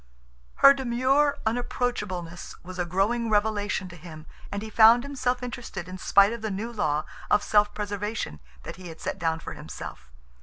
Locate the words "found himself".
4.71-5.43